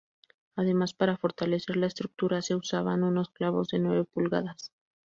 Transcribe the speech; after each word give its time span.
Además 0.55 0.95
para 0.95 1.15
fortalecer 1.15 1.77
la 1.77 1.85
estructura 1.85 2.41
se 2.41 2.55
usaban 2.55 3.03
unos 3.03 3.29
clavos 3.29 3.67
de 3.67 3.77
nueve 3.77 4.03
pulgadas. 4.03 4.71